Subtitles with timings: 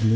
[0.00, 0.06] You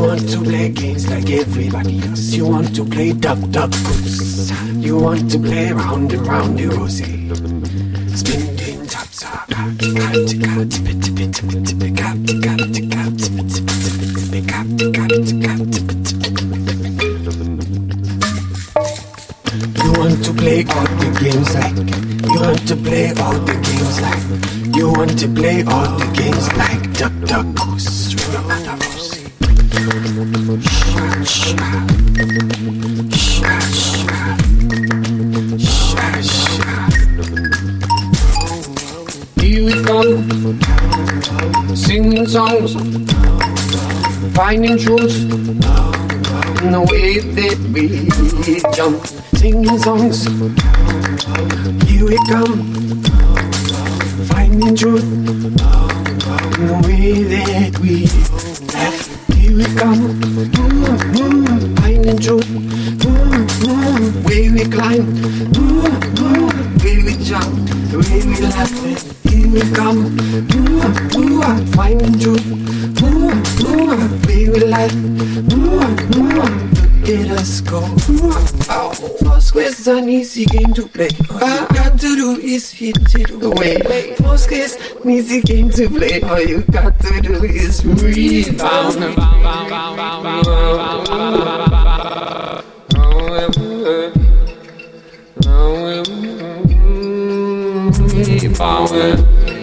[0.00, 2.32] want to play games like everybody else.
[2.32, 4.50] You want to play duck, duck, goose.
[4.76, 7.28] You want to play round and round the rosy.
[8.16, 13.36] Spinning tops are cat, cat, cat, tip, tip, tip, tip, tip, cat, cat, cat, tip,
[13.44, 16.09] tip, tip, tip, cat, cat, cat,
[20.20, 21.76] want to play all the games like
[22.28, 26.46] You want to play all the games like You want to play all the games
[26.58, 28.10] like Duck, duck, goose.
[39.40, 42.74] Here we come, singing songs,
[44.34, 45.99] finding truth
[46.30, 48.06] the way that we
[48.74, 50.26] jump, singing songs.
[51.88, 52.62] Here we come,
[54.28, 55.02] finding truth.
[56.60, 58.06] In the way that we
[58.74, 59.08] laugh.
[59.34, 60.02] Here we come,
[61.76, 62.48] finding truth,
[64.26, 65.06] way we climb,
[66.84, 67.50] way we jump,
[67.90, 68.72] the way we laugh.
[69.24, 70.00] Here we come,
[71.72, 72.46] finding truth,
[73.30, 77.80] mm, way we laugh, mm, mm, look at us go.
[78.68, 78.92] Oh,
[79.22, 81.08] Four square, easy game to play.
[81.30, 84.14] All you got to do is hit it away.
[84.16, 84.68] Four square,
[85.06, 86.20] easy game to play.
[86.22, 88.94] All you got to do is rebound.
[98.42, 99.59] You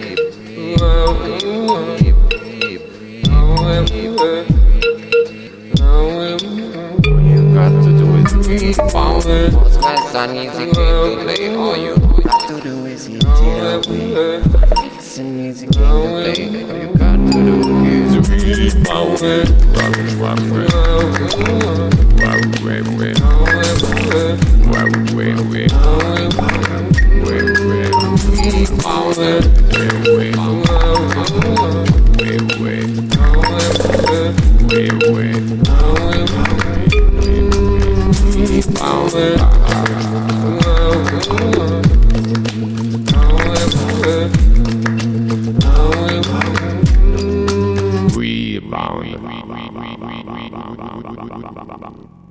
[8.48, 9.52] be falling.
[9.52, 11.56] What's less I need to get.
[11.56, 14.42] All you got to do is get deal with.
[14.78, 16.38] Fixing needs to get too late.
[16.70, 17.44] All you got to do
[17.84, 19.46] is be falling.
[19.74, 20.72] Rock, rock, rock.
[21.28, 22.88] Rock, rock, rock.
[22.88, 23.16] Rock, rock, rock.
[24.72, 25.70] Rock, rock, rock.
[28.38, 29.97] Be falling.
[50.38, 52.27] 梆梆梆梆梆梆梆梆